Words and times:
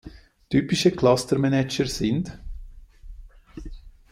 Typische 0.49 0.89
Cluster 0.91 1.37
Manager 1.37 1.85
sind 1.85 2.35